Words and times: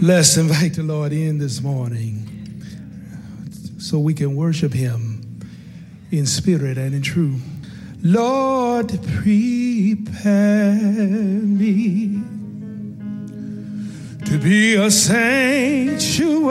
Let's 0.00 0.36
invite 0.36 0.74
the 0.74 0.82
Lord 0.82 1.10
in 1.12 1.38
this 1.38 1.62
morning 1.62 2.62
so 3.78 3.98
we 3.98 4.12
can 4.12 4.36
worship 4.36 4.74
Him 4.74 5.40
in 6.10 6.26
spirit 6.26 6.76
and 6.76 6.94
in 6.94 7.00
truth. 7.00 7.42
Lord, 8.02 8.88
prepare 8.88 10.74
me 10.74 12.22
to 14.26 14.38
be 14.38 14.74
a 14.74 14.90
sanctuary, 14.90 16.50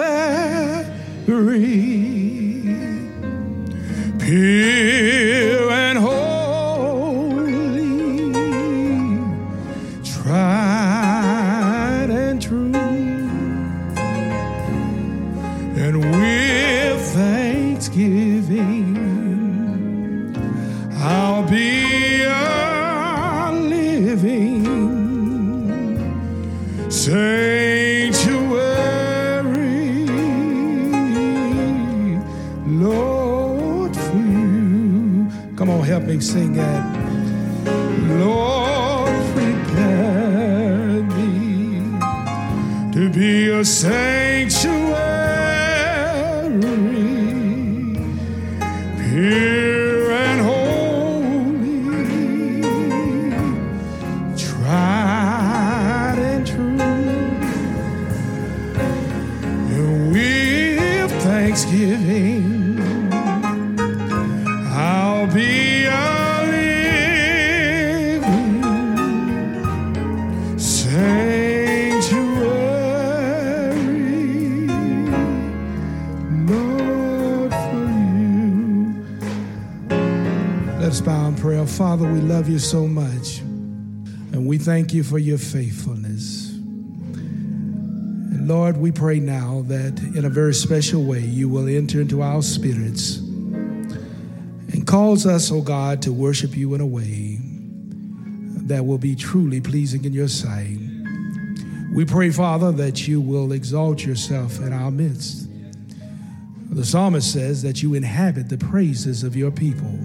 pure 4.17 5.71
and 5.71 5.99
holy. 5.99 6.24
Pure 49.15 49.54
love 82.45 82.51
you 82.51 82.59
so 82.59 82.85
much, 82.85 83.39
and 83.39 84.45
we 84.45 84.59
thank 84.59 84.93
you 84.93 85.01
for 85.01 85.17
your 85.17 85.39
faithfulness. 85.39 86.51
And 86.51 88.47
Lord, 88.47 88.77
we 88.77 88.91
pray 88.91 89.19
now 89.19 89.63
that 89.65 89.99
in 90.15 90.25
a 90.25 90.29
very 90.29 90.53
special 90.53 91.03
way 91.05 91.21
you 91.21 91.49
will 91.49 91.67
enter 91.67 91.99
into 91.99 92.21
our 92.21 92.43
spirits 92.43 93.17
and 93.17 94.85
cause 94.85 95.25
us, 95.25 95.51
O 95.51 95.59
God, 95.59 96.03
to 96.03 96.13
worship 96.13 96.55
you 96.55 96.75
in 96.75 96.81
a 96.81 96.85
way 96.85 97.39
that 98.67 98.85
will 98.85 98.99
be 98.99 99.15
truly 99.15 99.59
pleasing 99.59 100.05
in 100.05 100.13
your 100.13 100.27
sight. 100.27 100.77
We 101.95 102.05
pray, 102.05 102.29
Father, 102.29 102.71
that 102.73 103.07
you 103.07 103.21
will 103.21 103.53
exalt 103.53 104.05
yourself 104.05 104.59
in 104.59 104.71
our 104.71 104.91
midst. 104.91 105.49
The 106.69 106.85
psalmist 106.85 107.33
says 107.33 107.63
that 107.63 107.81
you 107.81 107.95
inhabit 107.95 108.49
the 108.49 108.59
praises 108.59 109.23
of 109.23 109.35
your 109.35 109.49
people. 109.49 109.97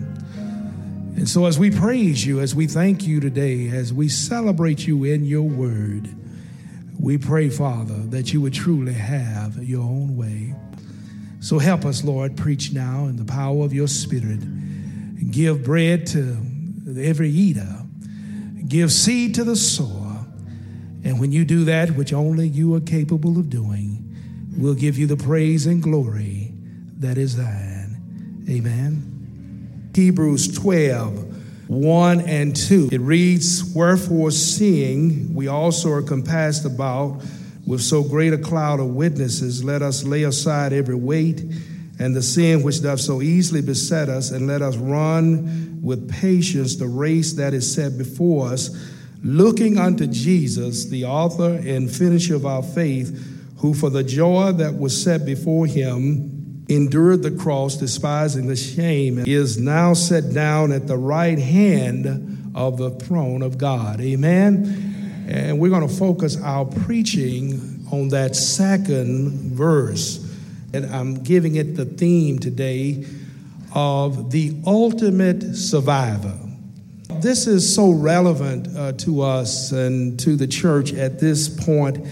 And 1.16 1.28
so, 1.28 1.46
as 1.46 1.58
we 1.58 1.70
praise 1.70 2.24
you, 2.24 2.40
as 2.40 2.54
we 2.54 2.66
thank 2.66 3.06
you 3.06 3.20
today, 3.20 3.68
as 3.68 3.92
we 3.92 4.08
celebrate 4.08 4.86
you 4.86 5.04
in 5.04 5.24
your 5.24 5.42
word, 5.42 6.08
we 6.98 7.16
pray, 7.18 7.48
Father, 7.48 7.98
that 8.08 8.32
you 8.32 8.40
would 8.42 8.52
truly 8.52 8.92
have 8.92 9.62
your 9.62 9.82
own 9.82 10.16
way. 10.16 10.54
So 11.40 11.58
help 11.58 11.86
us, 11.86 12.04
Lord, 12.04 12.36
preach 12.36 12.72
now 12.72 13.06
in 13.06 13.16
the 13.16 13.24
power 13.24 13.64
of 13.64 13.72
your 13.72 13.88
spirit. 13.88 14.40
Give 15.30 15.64
bread 15.64 16.06
to 16.08 16.36
every 16.98 17.30
eater, 17.30 17.82
give 18.68 18.92
seed 18.92 19.34
to 19.36 19.44
the 19.44 19.56
sower. 19.56 20.26
And 21.02 21.18
when 21.18 21.32
you 21.32 21.46
do 21.46 21.64
that, 21.64 21.92
which 21.92 22.12
only 22.12 22.46
you 22.46 22.74
are 22.74 22.80
capable 22.80 23.38
of 23.38 23.48
doing, 23.48 24.14
we'll 24.58 24.74
give 24.74 24.98
you 24.98 25.06
the 25.06 25.16
praise 25.16 25.64
and 25.64 25.82
glory 25.82 26.52
that 26.98 27.16
is 27.16 27.36
thine. 27.36 28.44
Amen. 28.50 29.09
Hebrews 29.94 30.56
12, 30.56 31.68
1 31.68 32.20
and 32.20 32.54
2. 32.54 32.90
It 32.92 33.00
reads, 33.00 33.64
Wherefore, 33.74 34.30
seeing 34.30 35.34
we 35.34 35.48
also 35.48 35.90
are 35.90 36.02
compassed 36.02 36.64
about 36.64 37.22
with 37.66 37.80
so 37.80 38.02
great 38.02 38.32
a 38.32 38.38
cloud 38.38 38.80
of 38.80 38.88
witnesses, 38.88 39.64
let 39.64 39.82
us 39.82 40.04
lay 40.04 40.22
aside 40.22 40.72
every 40.72 40.94
weight 40.94 41.42
and 41.98 42.16
the 42.16 42.22
sin 42.22 42.62
which 42.62 42.82
doth 42.82 43.00
so 43.00 43.20
easily 43.20 43.60
beset 43.60 44.08
us, 44.08 44.30
and 44.30 44.46
let 44.46 44.62
us 44.62 44.76
run 44.76 45.80
with 45.82 46.10
patience 46.10 46.76
the 46.76 46.88
race 46.88 47.34
that 47.34 47.52
is 47.52 47.72
set 47.72 47.98
before 47.98 48.48
us, 48.48 48.70
looking 49.22 49.76
unto 49.76 50.06
Jesus, 50.06 50.86
the 50.86 51.04
author 51.04 51.56
and 51.56 51.90
finisher 51.90 52.34
of 52.34 52.46
our 52.46 52.62
faith, 52.62 53.26
who 53.58 53.74
for 53.74 53.90
the 53.90 54.02
joy 54.02 54.50
that 54.52 54.78
was 54.78 55.00
set 55.00 55.26
before 55.26 55.66
him 55.66 56.39
endured 56.70 57.22
the 57.22 57.30
cross, 57.30 57.76
despising 57.76 58.46
the 58.46 58.56
shame, 58.56 59.18
and 59.18 59.28
is 59.28 59.58
now 59.58 59.92
set 59.92 60.32
down 60.32 60.72
at 60.72 60.86
the 60.86 60.96
right 60.96 61.38
hand 61.38 62.52
of 62.54 62.78
the 62.78 62.90
throne 62.90 63.42
of 63.42 63.58
God. 63.58 64.00
Amen. 64.00 65.26
And 65.28 65.58
we're 65.58 65.70
going 65.70 65.86
to 65.86 65.94
focus 65.94 66.40
our 66.40 66.64
preaching 66.64 67.86
on 67.92 68.08
that 68.08 68.36
second 68.36 69.30
verse. 69.52 70.26
And 70.72 70.86
I'm 70.86 71.22
giving 71.22 71.56
it 71.56 71.76
the 71.76 71.84
theme 71.84 72.38
today 72.38 73.04
of 73.74 74.30
the 74.30 74.56
ultimate 74.66 75.54
survivor. 75.56 76.36
This 77.20 77.46
is 77.46 77.74
so 77.74 77.90
relevant 77.90 78.76
uh, 78.76 78.92
to 78.92 79.22
us 79.22 79.72
and 79.72 80.18
to 80.20 80.36
the 80.36 80.46
church 80.46 80.92
at 80.94 81.18
this 81.18 81.48
point 81.48 82.06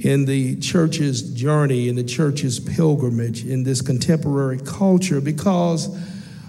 in 0.00 0.24
the 0.24 0.56
church's 0.60 1.32
journey, 1.34 1.88
in 1.88 1.96
the 1.96 2.04
church's 2.04 2.60
pilgrimage, 2.60 3.44
in 3.44 3.64
this 3.64 3.80
contemporary 3.80 4.58
culture, 4.58 5.20
because 5.20 5.88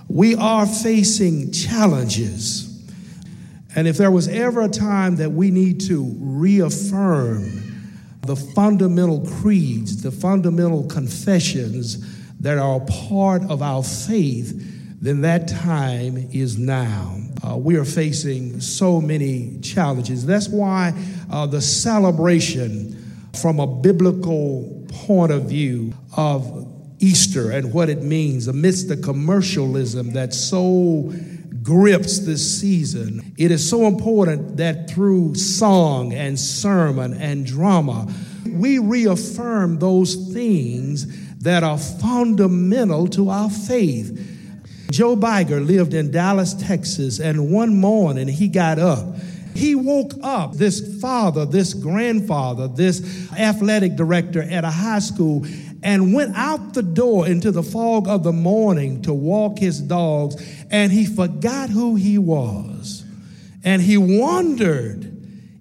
we 0.07 0.35
are 0.35 0.65
facing 0.65 1.51
challenges. 1.51 2.65
And 3.75 3.87
if 3.87 3.97
there 3.97 4.11
was 4.11 4.27
ever 4.27 4.61
a 4.61 4.69
time 4.69 5.17
that 5.17 5.31
we 5.31 5.51
need 5.51 5.81
to 5.81 6.15
reaffirm 6.19 7.69
the 8.21 8.35
fundamental 8.35 9.25
creeds, 9.41 10.01
the 10.01 10.11
fundamental 10.11 10.85
confessions 10.87 12.17
that 12.41 12.57
are 12.57 12.79
part 12.81 13.43
of 13.49 13.61
our 13.61 13.83
faith, 13.83 14.53
then 15.01 15.21
that 15.21 15.47
time 15.47 16.29
is 16.31 16.57
now. 16.57 17.17
Uh, 17.47 17.55
we 17.55 17.77
are 17.77 17.85
facing 17.85 18.59
so 18.59 18.99
many 18.99 19.59
challenges. 19.61 20.25
That's 20.25 20.49
why 20.49 20.93
uh, 21.31 21.45
the 21.45 21.61
celebration 21.61 23.08
from 23.41 23.59
a 23.59 23.67
biblical 23.67 24.85
point 24.89 25.31
of 25.31 25.43
view 25.43 25.93
of 26.15 26.67
Easter 26.99 27.51
and 27.51 27.73
what 27.73 27.89
it 27.89 28.03
means 28.03 28.47
amidst 28.47 28.89
the 28.89 28.97
commercialism 28.97 30.11
that 30.13 30.33
so 30.33 31.13
grips 31.63 32.19
this 32.19 32.59
season. 32.59 33.33
It 33.37 33.51
is 33.51 33.67
so 33.67 33.85
important 33.85 34.57
that 34.57 34.89
through 34.89 35.35
song 35.35 36.13
and 36.13 36.39
sermon 36.39 37.13
and 37.13 37.45
drama, 37.45 38.11
we 38.47 38.79
reaffirm 38.79 39.79
those 39.79 40.15
things 40.33 41.37
that 41.39 41.63
are 41.63 41.77
fundamental 41.77 43.07
to 43.09 43.29
our 43.29 43.49
faith. 43.49 44.37
Joe 44.91 45.15
Biger 45.15 45.65
lived 45.65 45.93
in 45.93 46.11
Dallas, 46.11 46.53
Texas, 46.55 47.19
and 47.19 47.51
one 47.51 47.77
morning 47.77 48.27
he 48.27 48.47
got 48.47 48.79
up. 48.79 49.05
He 49.59 49.75
woke 49.75 50.13
up, 50.23 50.53
this 50.53 51.01
father, 51.01 51.45
this 51.45 51.73
grandfather, 51.73 52.69
this 52.69 53.29
athletic 53.33 53.97
director 53.97 54.41
at 54.41 54.63
a 54.63 54.71
high 54.71 54.99
school, 54.99 55.45
and 55.83 56.13
went 56.13 56.33
out 56.37 56.73
the 56.73 56.81
door 56.81 57.27
into 57.27 57.51
the 57.51 57.61
fog 57.61 58.07
of 58.07 58.23
the 58.23 58.31
morning 58.31 59.01
to 59.01 59.13
walk 59.13 59.59
his 59.59 59.81
dogs, 59.81 60.41
and 60.71 60.93
he 60.93 61.05
forgot 61.05 61.69
who 61.69 61.95
he 61.95 62.17
was. 62.17 63.03
And 63.65 63.81
he 63.81 63.97
wandered 63.97 65.05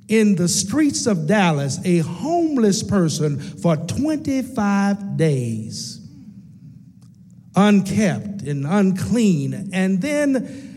in 0.06 0.36
the 0.36 0.48
streets 0.48 1.08
of 1.08 1.26
Dallas, 1.26 1.80
a 1.84 1.98
homeless 1.98 2.84
person 2.84 3.40
for 3.40 3.76
25 3.76 5.16
days, 5.16 6.00
unkept 7.56 8.42
and 8.42 8.64
unclean. 8.64 9.70
And 9.72 10.00
then 10.00 10.67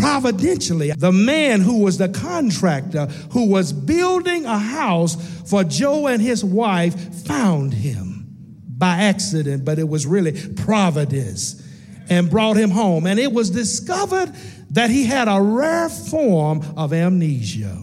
providentially, 0.00 0.92
the 0.92 1.12
man 1.12 1.60
who 1.60 1.82
was 1.82 1.98
the 1.98 2.08
contractor 2.08 3.06
who 3.32 3.46
was 3.46 3.72
building 3.72 4.46
a 4.46 4.58
house 4.58 5.16
for 5.48 5.64
Joe 5.64 6.06
and 6.06 6.20
his 6.22 6.44
wife 6.44 7.24
found 7.26 7.72
him 7.74 8.26
by 8.66 8.96
accident, 8.96 9.64
but 9.64 9.78
it 9.78 9.88
was 9.88 10.06
really 10.06 10.32
providence 10.56 11.62
and 12.08 12.30
brought 12.30 12.56
him 12.56 12.70
home. 12.70 13.06
And 13.06 13.20
it 13.20 13.32
was 13.32 13.50
discovered 13.50 14.32
that 14.70 14.90
he 14.90 15.04
had 15.04 15.28
a 15.28 15.40
rare 15.40 15.88
form 15.88 16.62
of 16.76 16.92
amnesia. 16.92 17.76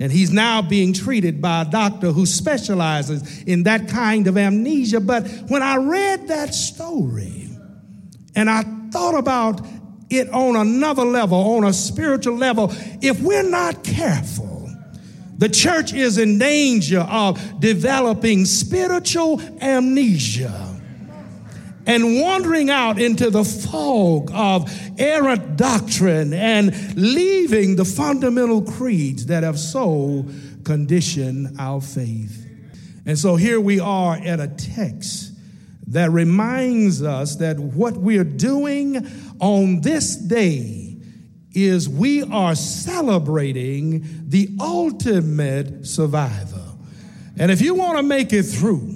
And 0.00 0.12
he's 0.12 0.30
now 0.30 0.62
being 0.62 0.92
treated 0.92 1.42
by 1.42 1.62
a 1.62 1.64
doctor 1.64 2.12
who 2.12 2.24
specializes 2.26 3.42
in 3.42 3.64
that 3.64 3.88
kind 3.88 4.28
of 4.28 4.36
amnesia. 4.36 5.00
But 5.00 5.26
when 5.48 5.62
I 5.62 5.76
read 5.76 6.28
that 6.28 6.54
story 6.54 7.48
and 8.36 8.48
I 8.48 8.62
thought 8.90 9.18
about 9.18 9.60
it 10.10 10.28
on 10.30 10.56
another 10.56 11.04
level, 11.04 11.38
on 11.56 11.64
a 11.64 11.72
spiritual 11.72 12.36
level, 12.36 12.72
if 13.02 13.20
we're 13.20 13.48
not 13.48 13.84
careful, 13.84 14.70
the 15.36 15.48
church 15.48 15.92
is 15.92 16.18
in 16.18 16.38
danger 16.38 17.00
of 17.00 17.60
developing 17.60 18.44
spiritual 18.44 19.40
amnesia 19.60 20.68
and 21.86 22.20
wandering 22.20 22.68
out 22.68 23.00
into 23.00 23.30
the 23.30 23.44
fog 23.44 24.30
of 24.34 24.70
errant 24.98 25.56
doctrine 25.56 26.34
and 26.34 26.96
leaving 26.96 27.76
the 27.76 27.84
fundamental 27.84 28.62
creeds 28.62 29.26
that 29.26 29.42
have 29.42 29.58
so 29.58 30.26
conditioned 30.64 31.56
our 31.58 31.80
faith. 31.80 32.44
And 33.06 33.18
so 33.18 33.36
here 33.36 33.58
we 33.58 33.80
are 33.80 34.16
at 34.16 34.38
a 34.38 34.48
text 34.48 35.27
that 35.88 36.10
reminds 36.10 37.02
us 37.02 37.36
that 37.36 37.58
what 37.58 37.96
we're 37.96 38.24
doing 38.24 39.06
on 39.40 39.80
this 39.80 40.16
day 40.16 40.96
is 41.52 41.88
we 41.88 42.22
are 42.24 42.54
celebrating 42.54 44.04
the 44.28 44.48
ultimate 44.60 45.86
survivor. 45.86 46.64
And 47.38 47.50
if 47.50 47.60
you 47.60 47.74
want 47.74 47.96
to 47.96 48.02
make 48.02 48.32
it 48.32 48.42
through, 48.42 48.94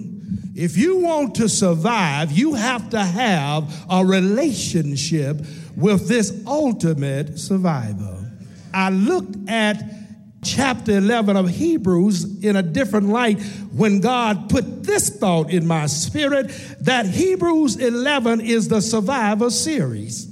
if 0.55 0.77
you 0.77 0.99
want 0.99 1.35
to 1.37 1.49
survive, 1.49 2.31
you 2.31 2.55
have 2.55 2.91
to 2.91 3.01
have 3.01 3.73
a 3.89 4.05
relationship 4.05 5.41
with 5.77 6.09
this 6.09 6.43
ultimate 6.47 7.39
survivor. 7.39 8.31
I 8.75 8.91
looked 8.91 9.49
at 9.49 9.83
chapter 10.43 10.99
11 10.99 11.37
of 11.37 11.49
Hebrews 11.49 12.43
in 12.45 12.57
a 12.57 12.63
different 12.63 13.09
light 13.09 13.41
when 13.73 14.01
God 14.01 14.51
put 14.51 14.83
this 14.83 15.09
thought 15.09 15.51
in 15.51 15.67
my 15.67 15.87
spirit 15.87 16.51
that 16.81 17.07
Hebrews 17.07 17.77
11 17.77 18.41
is 18.41 18.69
the 18.69 18.81
survivor 18.81 19.51
series. 19.51 20.29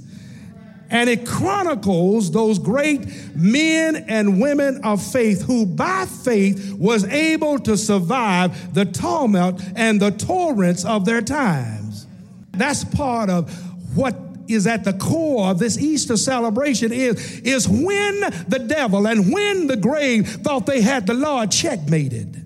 And 0.89 1.09
it 1.09 1.25
chronicles 1.25 2.31
those 2.31 2.59
great 2.59 3.07
men 3.33 3.95
and 3.95 4.41
women 4.41 4.81
of 4.83 5.01
faith 5.01 5.43
who 5.43 5.65
by 5.65 6.05
faith 6.05 6.73
was 6.73 7.05
able 7.05 7.59
to 7.59 7.77
survive 7.77 8.73
the 8.73 8.83
tumult 8.83 9.61
and 9.77 10.01
the 10.01 10.11
torrents 10.11 10.83
of 10.83 11.05
their 11.05 11.21
times. 11.21 12.05
That's 12.51 12.83
part 12.83 13.29
of 13.29 13.49
what 13.95 14.30
is 14.53 14.67
at 14.67 14.83
the 14.83 14.93
core 14.93 15.49
of 15.49 15.59
this 15.59 15.77
Easter 15.77 16.17
celebration 16.17 16.91
is, 16.91 17.39
is 17.41 17.67
when 17.67 18.19
the 18.47 18.63
devil 18.67 19.07
and 19.07 19.31
when 19.31 19.67
the 19.67 19.77
grave 19.77 20.27
thought 20.27 20.65
they 20.65 20.81
had 20.81 21.07
the 21.07 21.13
Lord 21.13 21.51
checkmated. 21.51 22.37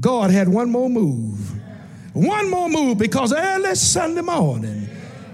God 0.00 0.30
had 0.30 0.48
one 0.48 0.70
more 0.70 0.88
move. 0.88 1.52
One 2.12 2.50
more 2.50 2.68
move 2.68 2.98
because 2.98 3.32
early 3.32 3.74
Sunday 3.74 4.22
morning, 4.22 4.88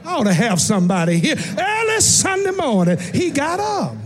I 0.05 0.15
ought 0.15 0.25
to 0.25 0.35
have 0.35 0.61
somebody 0.61 1.19
here. 1.19 1.37
Early 1.59 2.01
Sunday 2.01 2.51
morning, 2.51 2.99
he 2.99 3.31
got 3.31 3.61
up 3.61 3.97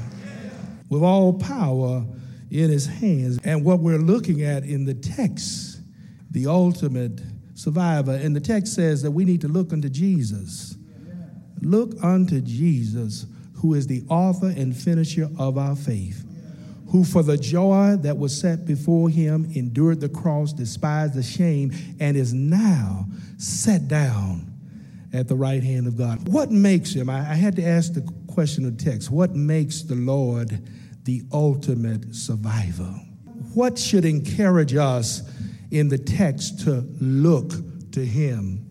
with 0.89 1.03
all 1.03 1.33
power 1.33 2.05
in 2.51 2.71
his 2.71 2.87
hands. 2.87 3.39
And 3.45 3.65
what 3.65 3.81
we're 3.81 3.99
looking 3.99 4.43
at 4.43 4.65
in 4.65 4.85
the 4.85 4.95
text, 4.95 5.81
the 6.31 6.47
ultimate 6.47 7.21
survivor, 7.55 8.13
and 8.13 8.35
the 8.35 8.41
text 8.41 8.75
says 8.75 9.03
that 9.03 9.11
we 9.11 9.25
need 9.25 9.41
to 9.41 9.49
look 9.49 9.73
unto 9.73 9.89
Jesus. 9.89 10.77
Look 11.63 12.03
unto 12.03 12.41
Jesus, 12.41 13.27
who 13.55 13.75
is 13.75 13.87
the 13.87 14.05
author 14.09 14.49
and 14.49 14.77
finisher 14.77 15.29
of 15.39 15.59
our 15.59 15.77
faith, 15.77 16.25
who 16.91 17.05
for 17.05 17.23
the 17.23 17.37
joy 17.37 17.97
that 18.01 18.17
was 18.17 18.39
set 18.39 18.65
before 18.65 19.09
him 19.09 19.51
endured 19.55 20.01
the 20.01 20.09
cross, 20.09 20.53
despised 20.53 21.15
the 21.15 21.23
shame, 21.23 21.73
and 22.01 22.17
is 22.17 22.33
now 22.33 23.07
set 23.37 23.89
down 23.89 24.49
at 25.13 25.29
the 25.29 25.37
right 25.37 25.63
hand 25.63 25.87
of 25.87 25.97
God. 25.97 26.29
What 26.29 26.51
makes 26.51 26.93
him? 26.93 27.09
I, 27.09 27.21
I 27.21 27.35
had 27.35 27.57
to 27.57 27.65
ask 27.65 27.95
the 27.95 28.03
question 28.27 28.65
of 28.67 28.77
text 28.77 29.11
what 29.11 29.35
makes 29.35 29.83
the 29.83 29.95
Lord 29.95 30.69
the 31.05 31.23
ultimate 31.33 32.15
survivor? 32.15 32.95
What 33.55 33.79
should 33.79 34.05
encourage 34.05 34.75
us 34.75 35.23
in 35.71 35.89
the 35.89 35.99
text 35.99 36.61
to 36.61 36.87
look 37.01 37.53
to 37.93 38.05
him? 38.05 38.68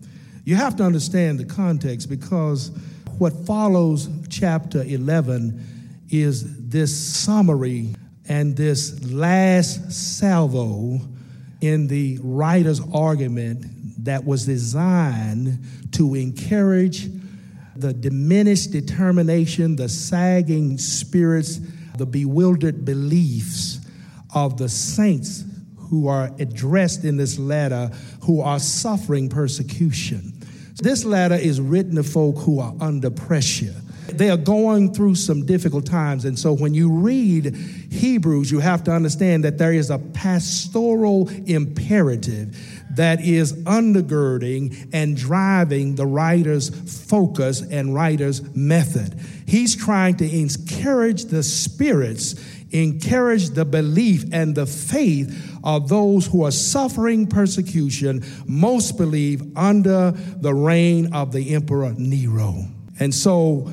You 0.48 0.56
have 0.56 0.76
to 0.76 0.82
understand 0.82 1.38
the 1.38 1.44
context 1.44 2.08
because 2.08 2.70
what 3.18 3.34
follows 3.44 4.08
chapter 4.30 4.82
11 4.82 6.06
is 6.08 6.70
this 6.70 6.96
summary 6.96 7.94
and 8.30 8.56
this 8.56 9.04
last 9.12 9.92
salvo 9.92 11.00
in 11.60 11.86
the 11.86 12.18
writer's 12.22 12.80
argument 12.94 13.66
that 14.06 14.24
was 14.24 14.46
designed 14.46 15.58
to 15.92 16.14
encourage 16.14 17.08
the 17.76 17.92
diminished 17.92 18.70
determination, 18.70 19.76
the 19.76 19.90
sagging 19.90 20.78
spirits, 20.78 21.60
the 21.98 22.06
bewildered 22.06 22.86
beliefs 22.86 23.80
of 24.34 24.56
the 24.56 24.70
saints 24.70 25.44
who 25.90 26.08
are 26.08 26.30
addressed 26.38 27.04
in 27.04 27.18
this 27.18 27.38
letter 27.38 27.90
who 28.22 28.40
are 28.40 28.58
suffering 28.58 29.28
persecution. 29.28 30.37
This 30.80 31.04
letter 31.04 31.34
is 31.34 31.60
written 31.60 31.96
to 31.96 32.02
folk 32.02 32.38
who 32.38 32.60
are 32.60 32.74
under 32.80 33.10
pressure. 33.10 33.74
They 34.12 34.30
are 34.30 34.36
going 34.36 34.94
through 34.94 35.16
some 35.16 35.44
difficult 35.44 35.84
times. 35.86 36.24
And 36.24 36.38
so 36.38 36.52
when 36.52 36.72
you 36.72 36.90
read 36.90 37.54
Hebrews, 37.90 38.50
you 38.50 38.58
have 38.60 38.82
to 38.84 38.92
understand 38.92 39.44
that 39.44 39.58
there 39.58 39.72
is 39.72 39.90
a 39.90 39.98
pastoral 39.98 41.28
imperative 41.46 42.56
that 42.92 43.20
is 43.20 43.52
undergirding 43.64 44.88
and 44.92 45.16
driving 45.16 45.94
the 45.94 46.06
writer's 46.06 46.70
focus 47.06 47.60
and 47.60 47.94
writer's 47.94 48.42
method. 48.56 49.20
He's 49.46 49.76
trying 49.76 50.16
to 50.16 50.28
encourage 50.28 51.26
the 51.26 51.42
spirits, 51.42 52.34
encourage 52.70 53.50
the 53.50 53.64
belief 53.64 54.24
and 54.32 54.54
the 54.54 54.66
faith 54.66 55.58
of 55.64 55.88
those 55.88 56.26
who 56.26 56.44
are 56.44 56.50
suffering 56.50 57.26
persecution, 57.26 58.22
most 58.46 58.96
believe 58.96 59.56
under 59.56 60.12
the 60.12 60.54
reign 60.54 61.12
of 61.14 61.32
the 61.32 61.54
Emperor 61.54 61.94
Nero. 61.96 62.64
And 63.00 63.14
so 63.14 63.70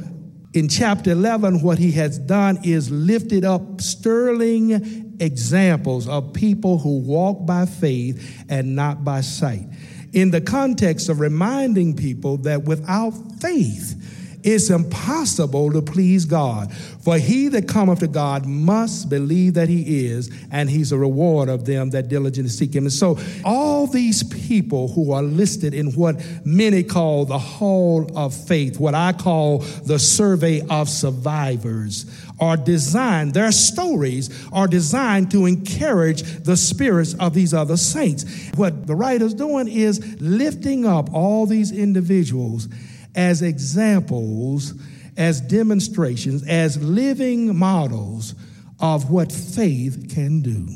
in 0.54 0.70
chapter 0.70 1.12
11, 1.12 1.62
what 1.62 1.78
he 1.78 1.92
has 1.94 2.18
done 2.18 2.60
is 2.64 2.90
lifted 2.90 3.44
up 3.44 3.82
sterling 3.82 5.16
examples 5.20 6.08
of 6.08 6.34
people 6.34 6.78
who 6.78 7.00
walk 7.00 7.46
by 7.46 7.66
faith 7.66 8.46
and 8.50 8.76
not 8.76 9.04
by 9.04 9.22
sight. 9.22 9.68
In 10.14 10.32
the 10.32 10.40
context 10.40 11.10
of 11.10 11.20
reminding 11.20 11.96
people 11.96 12.38
that 12.38 12.64
without 12.64 13.12
faith, 13.42 14.02
it's 14.46 14.70
impossible 14.70 15.72
to 15.72 15.82
please 15.82 16.26
God. 16.26 16.72
For 16.72 17.18
he 17.18 17.48
that 17.50 17.68
cometh 17.68 18.00
to 18.00 18.08
God 18.08 18.46
must 18.46 19.10
believe 19.10 19.56
that 19.56 19.70
he 19.70 20.06
is, 20.06 20.32
and 20.52 20.70
he's 20.70 20.92
a 20.92 20.98
reward 20.98 21.50
of 21.50 21.66
them 21.66 21.90
that 21.92 22.10
diligently 22.10 22.50
seek 22.50 22.76
him. 22.76 22.86
And 22.86 22.94
so, 22.94 23.18
all 23.44 23.88
these 23.88 24.24
people 24.24 24.88
who 24.90 25.12
are 25.12 25.24
listed 25.24 25.74
in 25.74 25.92
what 25.94 26.24
many 26.46 26.84
call 26.84 27.26
the 27.26 27.40
hall 27.40 28.10
of 28.16 28.34
faith, 28.34 28.80
what 28.80 28.94
I 28.94 29.14
call 29.14 29.60
the 29.86 29.98
survey 29.98 30.62
of 30.70 30.90
survivors, 30.90 32.06
are 32.40 32.58
designed, 32.58 33.34
their 33.34 33.52
stories 33.52 34.48
are 34.52 34.68
designed 34.68 35.32
to 35.32 35.48
encourage 35.48 36.22
the 36.44 36.58
spirits 36.58 37.16
of 37.16 37.34
these 37.34 37.54
other 37.54 37.78
saints. 37.78 38.52
What 38.56 38.86
the 38.86 38.96
writer's 38.96 39.34
doing 39.34 39.68
is 39.68 40.22
lifting 40.22 40.86
up 40.86 41.14
all 41.14 41.46
these 41.46 41.72
individuals 41.72 42.68
as 43.16 43.42
examples, 43.42 44.74
as 45.18 45.42
demonstrations, 45.42 46.46
as 46.48 46.82
living 46.82 47.56
models 47.58 48.36
of 48.80 49.10
what 49.10 49.32
faith 49.32 50.14
can 50.14 50.42
do. 50.42 50.68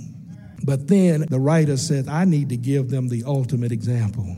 But 0.64 0.88
then 0.88 1.26
the 1.30 1.40
writer 1.40 1.78
says, 1.78 2.08
I 2.08 2.26
need 2.26 2.50
to 2.50 2.58
give 2.58 2.90
them 2.90 3.08
the 3.08 3.24
ultimate 3.26 3.72
example. 3.72 4.36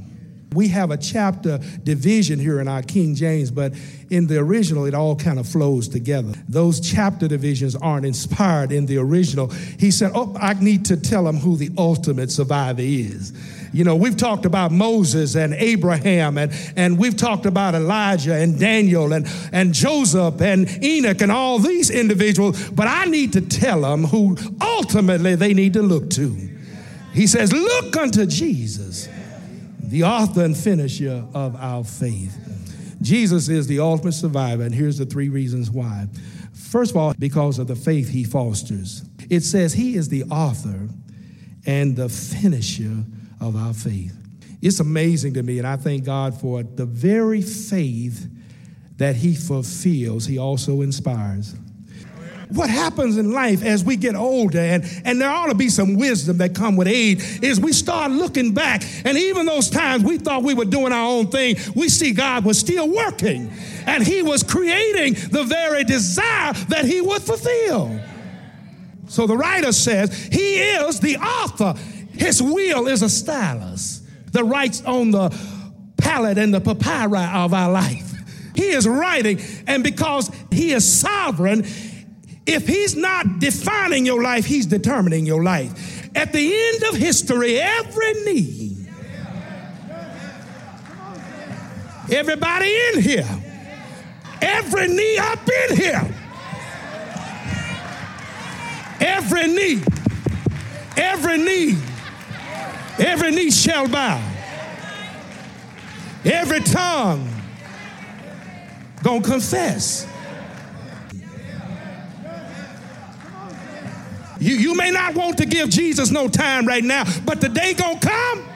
We 0.54 0.68
have 0.68 0.92
a 0.92 0.98
chapter 0.98 1.60
division 1.84 2.38
here 2.38 2.60
in 2.60 2.68
our 2.68 2.82
King 2.82 3.16
James, 3.16 3.50
but 3.50 3.74
in 4.10 4.28
the 4.28 4.38
original, 4.38 4.86
it 4.86 4.94
all 4.94 5.16
kind 5.16 5.40
of 5.40 5.48
flows 5.48 5.88
together. 5.88 6.34
Those 6.50 6.82
chapter 6.82 7.30
divisions 7.30 7.74
aren't 7.78 8.06
inspired 8.06 8.74
in 8.74 8.86
the 8.86 8.98
original. 8.98 9.48
He 9.48 9.92
said, 9.92 10.12
Oh, 10.14 10.36
I 10.38 10.56
need 10.56 10.84
to 10.86 10.98
tell 10.98 11.24
them 11.24 11.38
who 11.38 11.56
the 11.56 11.70
ultimate 11.78 12.32
survivor 12.32 12.82
is. 12.82 13.32
You 13.72 13.86
know, 13.86 13.96
we've 13.96 14.18
talked 14.18 14.44
about 14.44 14.74
Moses 14.74 15.36
and 15.36 15.54
Abraham, 15.54 16.38
and, 16.38 16.52
and 16.76 16.98
we've 16.98 17.16
talked 17.16 17.46
about 17.46 17.74
Elijah 17.74 18.36
and 18.36 18.60
Daniel 18.60 19.14
and, 19.14 19.26
and 19.54 19.74
Joseph 19.74 20.42
and 20.42 20.84
Enoch 20.84 21.22
and 21.22 21.32
all 21.32 21.60
these 21.60 21.90
individuals, 21.90 22.70
but 22.72 22.88
I 22.88 23.06
need 23.06 23.32
to 23.34 23.42
tell 23.42 23.82
them 23.84 24.04
who 24.04 24.36
ultimately 24.60 25.36
they 25.36 25.54
need 25.54 25.72
to 25.74 25.82
look 25.82 26.10
to. 26.10 26.50
He 27.14 27.26
says, 27.26 27.54
Look 27.54 27.96
unto 27.96 28.26
Jesus, 28.26 29.08
the 29.92 30.04
author 30.04 30.44
and 30.44 30.58
finisher 30.58 31.26
of 31.34 31.56
our 31.56 31.84
faith. 31.84 32.38
Jesus 33.02 33.50
is 33.50 33.68
the 33.68 33.80
ultimate 33.80 34.14
survivor, 34.14 34.64
and 34.64 34.74
here's 34.74 34.98
the 34.98 35.06
three 35.06 35.30
reasons 35.30 35.70
why. 35.70 36.08
First 36.54 36.92
of 36.92 36.98
all, 36.98 37.14
because 37.20 37.60
of 37.60 37.68
the 37.68 37.76
faith 37.76 38.10
he 38.10 38.24
fosters. 38.24 39.04
It 39.30 39.42
says 39.42 39.74
he 39.74 39.96
is 39.96 40.10
the 40.10 40.24
author 40.26 40.90
and 41.66 41.96
the 41.96 42.10
finisher 42.10 43.04
of 43.40 43.56
our 43.56 43.74
faith. 43.74 44.18
It's 44.62 44.80
amazing 44.80 45.34
to 45.34 45.44
me, 45.44 45.58
and 45.58 45.68
I 45.68 45.76
thank 45.76 46.06
God 46.06 46.40
for 46.40 46.62
it. 46.62 46.78
The 46.78 46.86
very 46.86 47.42
faith 47.42 48.30
that 48.98 49.16
He 49.16 49.34
fulfills, 49.34 50.26
He 50.26 50.38
also 50.38 50.82
inspires. 50.82 51.56
What 52.54 52.70
happens 52.70 53.18
in 53.18 53.32
life 53.32 53.64
as 53.64 53.84
we 53.84 53.96
get 53.96 54.16
older, 54.16 54.60
and, 54.60 54.84
and 55.06 55.20
there 55.22 55.30
ought 55.30 55.48
to 55.48 55.56
be 55.56 55.70
some 55.70 55.96
wisdom 55.96 56.38
that 56.38 56.54
come 56.54 56.76
with 56.76 56.88
age, 56.88 57.42
is 57.42 57.60
we 57.60 57.74
start 57.74 58.12
looking 58.12 58.54
back, 58.54 58.84
and 59.06 59.18
even 59.18 59.46
those 59.46 59.70
times 59.70 60.04
we 60.04 60.18
thought 60.18 60.44
we 60.44 60.54
were 60.54 60.66
doing 60.66 60.92
our 60.92 61.08
own 61.08 61.28
thing, 61.28 61.56
we 61.76 61.90
see 61.90 62.12
God 62.12 62.44
was 62.44 62.58
still 62.58 62.90
working, 62.90 63.52
and 63.86 64.06
He 64.06 64.22
was 64.22 64.44
creating 64.44 65.14
the 65.32 65.44
very 65.44 65.84
desire 65.84 66.54
that 66.70 66.86
He 66.86 67.02
would 67.02 67.22
fulfill. 67.22 68.00
So 69.08 69.28
the 69.28 69.36
writer 69.36 69.72
says, 69.72 70.14
He 70.32 70.56
is 70.56 71.00
the 71.00 71.18
author 71.18 71.76
his 72.22 72.42
will 72.42 72.88
is 72.88 73.02
a 73.02 73.10
stylus 73.10 74.02
that 74.32 74.44
writes 74.44 74.84
on 74.86 75.10
the 75.10 75.36
palette 75.98 76.38
and 76.38 76.54
the 76.54 76.62
papyri 76.62 77.26
of 77.34 77.52
our 77.54 77.72
life. 77.72 78.12
He 78.56 78.70
is 78.70 78.88
writing, 78.88 79.40
and 79.66 79.84
because 79.84 80.30
He 80.52 80.72
is 80.72 81.00
sovereign, 81.00 81.66
if 82.54 82.68
He's 82.68 82.96
not 82.96 83.40
defining 83.40 84.06
your 84.06 84.22
life, 84.22 84.46
He's 84.46 84.66
determining 84.66 85.26
your 85.26 85.44
life. 85.44 86.10
At 86.16 86.34
the 86.34 86.54
end 86.54 86.84
of 86.84 86.96
history, 86.96 87.60
every 87.60 88.14
knee, 88.26 88.88
everybody 92.12 92.76
in 92.94 93.02
here, 93.02 93.30
every 94.42 94.88
knee 94.88 95.18
up 95.18 95.50
in 95.70 95.78
here, 95.78 96.16
every 99.00 99.48
knee, 99.48 99.84
every 100.98 101.38
knee 101.38 101.78
Every 103.02 103.32
knee 103.32 103.50
shall 103.50 103.88
bow. 103.88 104.22
Every 106.24 106.60
tongue 106.60 107.28
gonna 109.02 109.24
confess. 109.24 110.06
You, 114.42 114.56
you 114.56 114.76
may 114.76 114.90
not 114.90 115.14
want 115.14 115.38
to 115.38 115.46
give 115.46 115.70
Jesus 115.70 116.10
no 116.10 116.28
time 116.28 116.68
right 116.68 116.84
now, 116.84 117.06
but 117.26 117.40
the 117.40 117.50
day 117.50 117.74
gonna 117.74 118.00
come. 118.00 118.48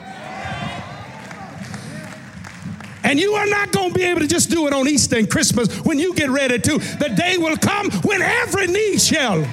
And 3.04 3.20
you 3.20 3.34
are 3.34 3.46
not 3.46 3.70
going 3.70 3.92
to 3.92 3.94
be 3.94 4.02
able 4.02 4.20
to 4.22 4.26
just 4.26 4.50
do 4.50 4.66
it 4.66 4.72
on 4.72 4.88
Easter 4.88 5.16
and 5.16 5.30
Christmas 5.30 5.72
when 5.84 5.96
you 5.96 6.12
get 6.12 6.28
ready 6.28 6.58
to. 6.58 6.78
The 6.78 7.14
day 7.16 7.38
will 7.38 7.56
come 7.56 7.88
when 8.02 8.20
every 8.20 8.66
knee 8.66 8.98
shall 8.98 9.44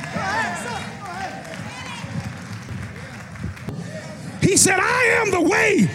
He 4.41 4.57
said, 4.57 4.79
I 4.79 5.21
am 5.21 5.31
the 5.31 5.41
way. 5.41 5.87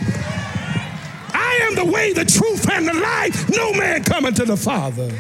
I 1.35 1.61
am 1.69 1.75
the 1.75 1.85
way, 1.85 2.13
the 2.13 2.25
truth, 2.25 2.71
and 2.71 2.89
the 2.89 2.95
life. 2.95 3.49
No 3.51 3.73
man 3.73 4.05
coming 4.05 4.35
to 4.35 4.45
the 4.45 4.57
Father. 4.57 5.13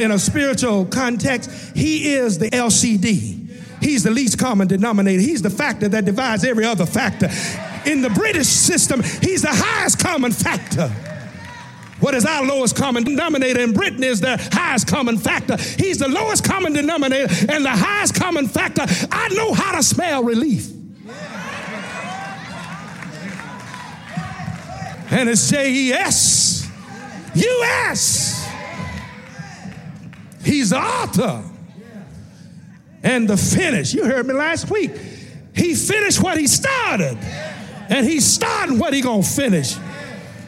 In 0.00 0.12
a 0.12 0.18
spiritual 0.18 0.86
context, 0.86 1.50
he 1.76 2.14
is 2.14 2.38
the 2.38 2.48
LCD. 2.50 3.50
He's 3.82 4.02
the 4.02 4.10
least 4.10 4.38
common 4.38 4.66
denominator. 4.66 5.20
He's 5.20 5.42
the 5.42 5.50
factor 5.50 5.88
that 5.88 6.06
divides 6.06 6.42
every 6.42 6.64
other 6.64 6.86
factor. 6.86 7.28
In 7.84 8.00
the 8.00 8.08
British 8.08 8.46
system, 8.46 9.02
he's 9.02 9.42
the 9.42 9.52
highest 9.52 9.98
common 9.98 10.32
factor. 10.32 10.88
What 12.00 12.14
is 12.14 12.24
our 12.24 12.46
lowest 12.46 12.76
common 12.76 13.04
denominator 13.04 13.60
in 13.60 13.74
Britain 13.74 14.02
is 14.02 14.22
the 14.22 14.38
highest 14.52 14.88
common 14.88 15.18
factor. 15.18 15.58
He's 15.58 15.98
the 15.98 16.08
lowest 16.08 16.44
common 16.44 16.72
denominator 16.72 17.28
and 17.52 17.62
the 17.62 17.70
highest 17.70 18.14
common 18.14 18.48
factor. 18.48 18.86
I 19.12 19.28
know 19.34 19.52
how 19.52 19.76
to 19.76 19.82
smell 19.82 20.24
relief. 20.24 20.70
And 25.10 25.28
it's 25.28 25.50
J 25.50 25.70
E 25.70 25.92
S 25.92 26.70
U 27.34 27.64
S. 27.64 28.29
He's 30.44 30.70
the 30.70 30.78
author 30.78 31.42
and 33.02 33.28
the 33.28 33.36
finish. 33.36 33.94
You 33.94 34.04
heard 34.04 34.26
me 34.26 34.34
last 34.34 34.70
week. 34.70 34.92
He 35.54 35.74
finished 35.74 36.22
what 36.22 36.38
he 36.38 36.46
started, 36.46 37.18
and 37.88 38.06
he's 38.06 38.24
starting 38.24 38.78
what 38.78 38.92
he 38.92 39.00
gonna 39.00 39.22
finish. 39.22 39.76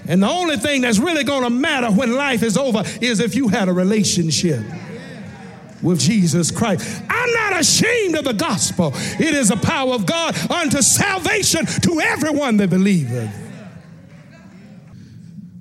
And 0.09 0.23
the 0.23 0.29
only 0.29 0.57
thing 0.57 0.83
that's 0.83 0.99
really 0.99 1.25
to 1.25 1.51
matter 1.51 1.91
when 1.91 2.15
life 2.15 2.43
is 2.43 2.57
over 2.57 2.83
is 3.01 3.21
if 3.21 3.35
you 3.35 3.49
had 3.49 3.69
a 3.69 3.73
relationship 3.73 4.61
with 5.83 6.01
Jesus 6.01 6.51
Christ. 6.51 7.03
I'm 7.09 7.33
not 7.33 7.61
ashamed 7.61 8.17
of 8.17 8.25
the 8.25 8.33
gospel. 8.33 8.93
It 8.95 9.35
is 9.35 9.51
a 9.51 9.57
power 9.57 9.95
of 9.95 10.07
God 10.07 10.37
unto 10.51 10.81
salvation 10.81 11.67
to 11.67 12.01
everyone 12.01 12.57
that 12.59 12.71
believeth. 12.71 13.31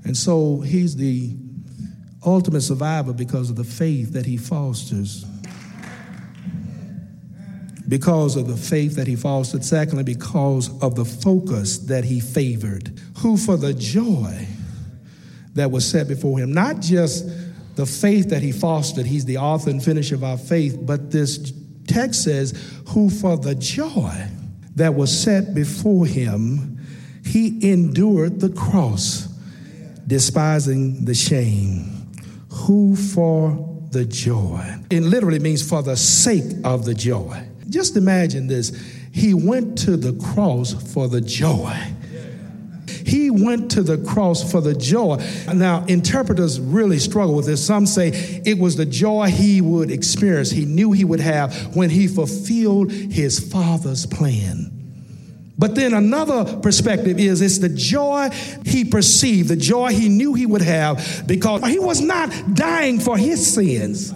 And 0.04 0.16
so 0.16 0.62
he's 0.62 0.96
the 0.96 1.36
ultimate 2.24 2.62
survivor 2.62 3.14
because 3.14 3.50
of 3.50 3.56
the 3.56 3.64
faith 3.64 4.14
that 4.14 4.26
he 4.26 4.38
fosters. 4.38 5.26
Because 7.88 8.36
of 8.36 8.48
the 8.48 8.56
faith 8.56 8.96
that 8.96 9.08
he 9.08 9.16
fostered. 9.16 9.66
Secondly, 9.66 10.04
because 10.04 10.70
of 10.82 10.96
the 10.96 11.06
focus 11.06 11.80
that 11.80 12.04
he 12.04 12.20
favored, 12.20 13.00
who 13.18 13.38
for 13.38 13.58
the 13.58 13.74
joy 13.74 14.48
that 15.56 15.72
was 15.72 15.86
set 15.90 16.08
before 16.08 16.40
him, 16.40 16.54
not 16.54 16.80
just 16.80 17.28
the 17.76 17.86
faith 17.86 18.30
that 18.30 18.42
he 18.42 18.52
fostered, 18.52 19.06
he's 19.06 19.26
the 19.26 19.38
author 19.38 19.70
and 19.70 19.84
finisher 19.84 20.16
of 20.16 20.24
our 20.24 20.38
faith, 20.38 20.78
but 20.82 21.12
this 21.12 21.52
text 21.88 22.24
says, 22.24 22.52
who 22.90 23.10
for 23.10 23.36
the 23.38 23.56
joy 23.56 24.28
that 24.76 24.96
was 24.96 25.12
set 25.12 25.54
before 25.54 26.06
him, 26.06 26.80
he 27.26 27.70
endured 27.70 28.40
the 28.40 28.50
cross, 28.50 29.28
despising 30.08 31.06
the 31.06 31.14
shame. 31.14 32.01
Who 32.52 32.96
for 32.96 33.88
the 33.92 34.06
joy? 34.06 34.64
It 34.90 35.02
literally 35.02 35.40
means 35.40 35.68
for 35.68 35.82
the 35.82 35.98
sake 35.98 36.54
of 36.64 36.86
the 36.86 36.94
joy 36.94 37.48
just 37.72 37.96
imagine 37.98 38.48
this. 38.48 38.70
He 39.12 39.34
went 39.34 39.78
to 39.80 39.98
the 39.98 40.14
cross 40.34 40.74
for 40.94 41.08
the 41.08 41.22
joy. 41.22 41.76
He 43.06 43.32
went 43.32 43.72
to 43.72 43.84
the 43.84 43.98
cross 43.98 44.50
for 44.52 44.62
the 44.62 44.76
joy. 44.76 45.18
Now, 45.54 45.84
interpreters 45.86 46.60
really 46.60 47.00
struggle 47.00 47.36
with 47.36 47.46
this. 47.46 47.66
Some 47.66 47.86
say 47.86 48.42
it 48.46 48.60
was 48.60 48.76
the 48.76 48.86
joy 48.86 49.28
he 49.28 49.62
would 49.62 49.90
experience, 49.90 50.52
he 50.52 50.66
knew 50.66 50.92
he 50.92 51.04
would 51.04 51.20
have 51.20 51.76
when 51.76 51.90
he 51.90 52.08
fulfilled 52.08 52.92
his 52.92 53.40
father's 53.40 54.06
plan. 54.06 54.81
But 55.62 55.76
then 55.76 55.94
another 55.94 56.58
perspective 56.58 57.20
is 57.20 57.40
it's 57.40 57.60
the 57.60 57.70
joy 57.70 58.30
he 58.66 58.84
perceived, 58.84 59.48
the 59.48 59.56
joy 59.56 59.92
he 59.92 60.10
knew 60.10 60.34
he 60.34 60.48
would 60.48 60.64
have 60.64 61.24
because 61.28 61.64
he 61.66 61.78
was 61.78 62.02
not 62.02 62.32
dying 62.56 63.00
for 63.00 63.16
his 63.16 63.54
sins 63.54 64.12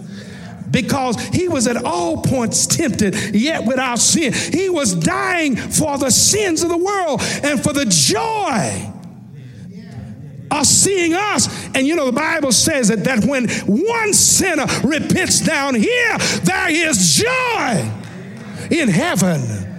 because 0.68 1.20
he 1.28 1.46
was 1.46 1.68
at 1.68 1.76
all 1.84 2.20
points 2.20 2.66
tempted, 2.66 3.14
yet 3.32 3.64
without 3.64 4.00
sin. 4.00 4.32
He 4.32 4.68
was 4.68 4.92
dying 4.96 5.54
for 5.54 5.96
the 5.98 6.10
sins 6.10 6.64
of 6.64 6.68
the 6.68 6.76
world 6.76 7.20
and 7.44 7.62
for 7.62 7.72
the 7.72 7.86
joy 7.86 8.92
of 10.50 10.66
seeing 10.66 11.14
us. 11.14 11.68
And 11.76 11.86
you 11.86 11.94
know, 11.94 12.06
the 12.06 12.12
Bible 12.12 12.50
says 12.50 12.88
that, 12.88 13.04
that 13.04 13.24
when 13.24 13.48
one 13.66 14.12
sinner 14.12 14.66
repents 14.82 15.42
down 15.42 15.76
here, 15.76 16.18
there 16.42 16.70
is 16.70 17.22
joy 17.22 17.88
in 18.76 18.88
heaven 18.88 19.75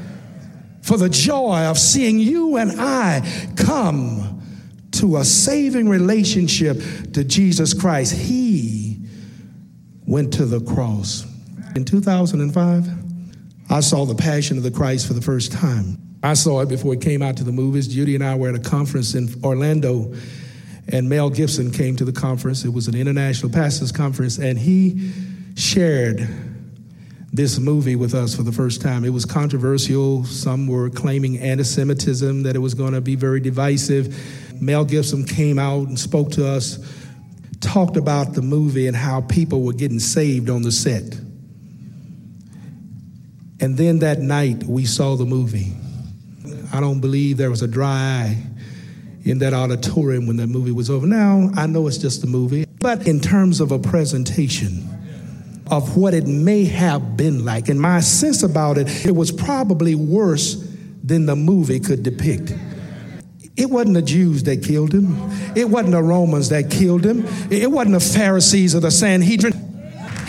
for 0.88 0.96
the 0.96 1.10
joy 1.10 1.66
of 1.66 1.78
seeing 1.78 2.18
you 2.18 2.56
and 2.56 2.72
I 2.80 3.22
come 3.58 4.42
to 4.92 5.18
a 5.18 5.26
saving 5.26 5.90
relationship 5.90 6.78
to 7.12 7.26
Jesus 7.26 7.74
Christ. 7.74 8.16
He 8.16 9.02
went 10.08 10.32
to 10.36 10.46
the 10.46 10.62
cross. 10.62 11.28
In 11.76 11.84
2005, 11.84 12.88
I 13.70 13.82
saw 13.82 14.06
The 14.06 14.16
Passion 14.16 14.56
of 14.56 14.64
the 14.64 14.72
Christ 14.72 15.08
for 15.08 15.14
the 15.14 15.22
first 15.22 15.52
time. 15.52 15.98
I 16.24 16.36
saw 16.36 16.62
it 16.62 16.70
before 16.70 16.94
it 16.94 17.02
came 17.02 17.22
out 17.22 17.36
to 17.38 17.44
the 17.44 17.52
movies. 17.52 17.90
Judy 17.90 18.16
and 18.16 18.24
I 18.24 18.36
were 18.36 18.48
at 18.48 18.56
a 18.56 18.60
conference 18.60 19.14
in 19.14 19.28
Orlando, 19.44 20.14
and 20.88 21.10
Mel 21.10 21.30
Gibson 21.30 21.70
came 21.70 21.98
to 21.98 22.06
the 22.06 22.14
conference. 22.14 22.64
It 22.64 22.72
was 22.72 22.88
an 22.88 22.96
international 22.96 23.52
pastors 23.52 23.92
conference, 23.92 24.38
and 24.38 24.58
he 24.58 25.12
shared 25.56 26.28
this 27.34 27.60
movie 27.60 27.96
with 27.96 28.14
us 28.14 28.36
for 28.36 28.44
the 28.44 28.52
first 28.52 28.82
time. 28.82 29.04
It 29.04 29.10
was 29.10 29.26
controversial. 29.26 30.24
Some 30.24 30.68
were 30.68 30.90
claiming 30.90 31.40
anti 31.40 31.64
Semitism, 31.64 32.44
that 32.44 32.56
it 32.56 32.60
was 32.60 32.74
going 32.74 32.94
to 32.94 33.02
be 33.02 33.16
very 33.16 33.40
divisive. 33.40 34.16
Mel 34.62 34.86
Gibson 34.86 35.26
came 35.26 35.60
out 35.60 35.88
and 35.88 36.00
spoke 36.00 36.32
to 36.32 36.48
us 36.48 36.80
talked 37.60 37.98
about 37.98 38.34
the 38.34 38.42
movie 38.42 38.88
and 38.88 38.96
how 38.96 39.22
people 39.22 39.62
were 39.64 39.74
getting 39.74 40.00
saved 40.00 40.50
on 40.50 40.62
the 40.62 40.72
set. 40.72 41.20
And 43.60 43.76
then 43.78 44.00
that 44.00 44.20
night 44.20 44.64
we 44.64 44.86
saw 44.86 45.16
the 45.16 45.26
movie. 45.26 45.74
I 46.72 46.80
don't 46.80 47.00
believe 47.00 47.38
there 47.38 47.50
was 47.50 47.62
a 47.62 47.68
dry 47.68 47.88
eye 47.88 48.44
in 49.24 49.40
that 49.40 49.54
auditorium 49.54 50.28
when 50.28 50.38
that 50.38 50.48
movie 50.48 50.72
was 50.72 50.90
over. 50.90 51.08
Now, 51.08 51.50
I 51.56 51.66
know 51.66 51.88
it's 51.88 51.98
just 51.98 52.24
a 52.24 52.28
movie, 52.28 52.66
but 52.80 53.08
in 53.08 53.20
terms 53.20 53.60
of 53.60 53.72
a 53.72 53.80
presentation 53.80 54.88
of 55.70 55.98
what 55.98 56.14
it 56.14 56.28
may 56.28 56.66
have 56.66 57.18
been 57.18 57.46
like, 57.46 57.70
and 57.70 57.80
my 57.80 58.00
sense 58.00 58.44
about 58.44 58.78
it, 58.78 59.06
it 59.06 59.16
was 59.16 59.32
probably 59.32 59.96
worse 59.96 60.56
than 61.04 61.26
the 61.26 61.36
movie 61.36 61.80
could 61.80 62.04
depict. 62.04 62.54
It 63.56 63.70
wasn't 63.70 63.96
the 63.96 64.02
Jews 64.02 64.44
that 64.44 64.64
killed 64.64 64.94
him. 64.94 65.18
It 65.56 65.70
wasn't 65.70 65.94
the 65.94 66.04
Romans 66.04 66.50
that 66.50 66.70
killed 66.70 67.04
him. 67.04 67.26
It 67.50 67.72
wasn't 67.72 67.94
the 67.94 68.00
Pharisees 68.00 68.76
or 68.76 68.82
the 68.82 68.92
Sanhedrin. 68.92 69.54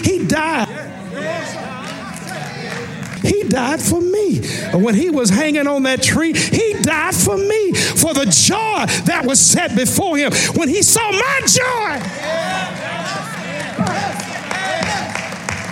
He 0.03 0.25
died. 0.25 0.67
He 3.23 3.43
died 3.43 3.81
for 3.81 4.01
me. 4.01 4.41
When 4.73 4.95
he 4.95 5.11
was 5.11 5.29
hanging 5.29 5.67
on 5.67 5.83
that 5.83 6.03
tree, 6.03 6.33
he 6.33 6.75
died 6.81 7.15
for 7.15 7.37
me, 7.37 7.73
for 7.75 8.15
the 8.15 8.25
joy 8.25 8.87
that 9.05 9.25
was 9.27 9.41
set 9.41 9.77
before 9.77 10.17
him. 10.17 10.33
When 10.55 10.69
he 10.69 10.83
saw 10.83 11.11
my 11.11 11.41
joy, 11.45 12.01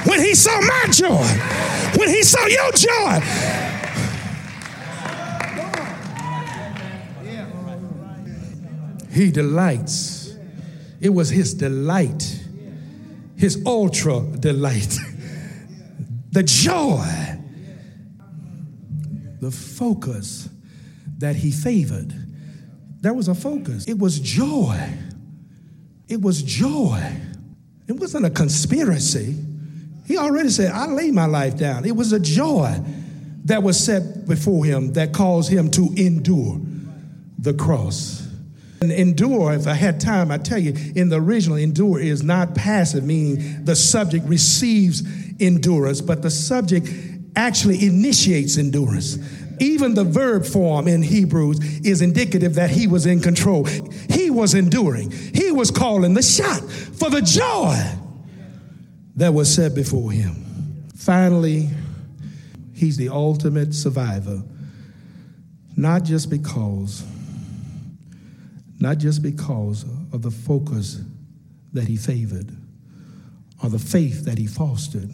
when 0.06 0.20
he 0.20 0.34
saw 0.34 0.60
my 0.60 0.86
joy, 0.90 1.26
when 1.98 2.08
he 2.08 2.22
saw 2.22 2.46
your 2.46 2.72
joy, 2.72 3.56
He 9.16 9.30
delights. 9.30 10.36
It 11.00 11.08
was 11.08 11.30
his 11.30 11.54
delight, 11.54 12.38
his 13.34 13.62
ultra 13.64 14.20
delight, 14.20 14.94
the 16.32 16.42
joy, 16.42 17.02
the 19.40 19.50
focus 19.50 20.50
that 21.16 21.36
he 21.36 21.50
favored. 21.50 22.12
There 23.00 23.14
was 23.14 23.28
a 23.28 23.34
focus. 23.34 23.86
It 23.86 23.98
was 23.98 24.20
joy. 24.20 24.78
It 26.08 26.20
was 26.20 26.42
joy. 26.42 27.02
It 27.88 27.92
wasn't 27.92 28.26
a 28.26 28.30
conspiracy. 28.30 29.34
He 30.06 30.16
already 30.16 30.50
said, 30.50 30.72
I 30.72 30.86
lay 30.86 31.10
my 31.10 31.26
life 31.26 31.56
down. 31.56 31.84
It 31.84 31.96
was 31.96 32.12
a 32.12 32.20
joy 32.20 32.80
that 33.44 33.62
was 33.62 33.82
set 33.82 34.26
before 34.26 34.64
him 34.64 34.92
that 34.92 35.12
caused 35.12 35.50
him 35.50 35.70
to 35.72 35.92
endure 35.96 36.60
the 37.38 37.54
cross. 37.54 38.26
And 38.82 38.92
endure, 38.92 39.52
if 39.54 39.66
I 39.66 39.72
had 39.72 40.00
time, 40.00 40.30
I 40.30 40.38
tell 40.38 40.58
you, 40.58 40.74
in 40.94 41.08
the 41.08 41.20
original, 41.20 41.56
endure 41.56 41.98
is 41.98 42.22
not 42.22 42.54
passive, 42.54 43.04
meaning 43.04 43.64
the 43.64 43.74
subject 43.74 44.26
receives 44.26 45.02
endurance, 45.40 46.00
but 46.00 46.22
the 46.22 46.30
subject 46.30 46.88
actually 47.34 47.84
initiates 47.84 48.58
endurance. 48.58 49.18
Even 49.58 49.94
the 49.94 50.04
verb 50.04 50.44
form 50.44 50.86
in 50.86 51.02
Hebrews 51.02 51.80
is 51.84 52.02
indicative 52.02 52.54
that 52.54 52.70
he 52.70 52.86
was 52.86 53.06
in 53.06 53.20
control. 53.20 53.64
He 53.64 54.30
was 54.30 54.54
enduring, 54.54 55.10
he 55.10 55.50
was 55.50 55.70
calling 55.70 56.14
the 56.14 56.22
shot 56.22 56.60
for 56.60 57.10
the 57.10 57.22
joy 57.22 58.05
that 59.16 59.32
was 59.32 59.52
set 59.52 59.74
before 59.74 60.12
him. 60.12 60.86
Finally, 60.94 61.68
he's 62.74 62.96
the 62.96 63.08
ultimate 63.08 63.74
survivor, 63.74 64.42
not 65.76 66.04
just 66.04 66.30
because 66.30 67.04
not 68.78 68.98
just 68.98 69.22
because 69.22 69.84
of 70.12 70.22
the 70.22 70.30
focus 70.30 71.00
that 71.72 71.88
he 71.88 71.96
favored 71.96 72.50
or 73.62 73.70
the 73.70 73.78
faith 73.78 74.24
that 74.24 74.38
he 74.38 74.46
fostered, 74.46 75.10